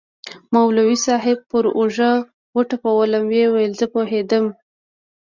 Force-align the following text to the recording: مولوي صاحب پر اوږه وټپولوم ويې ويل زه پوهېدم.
مولوي 0.53 0.97
صاحب 1.05 1.37
پر 1.51 1.63
اوږه 1.77 2.11
وټپولوم 2.55 3.23
ويې 3.31 3.45
ويل 3.53 3.73
زه 3.79 3.85
پوهېدم. 3.93 4.45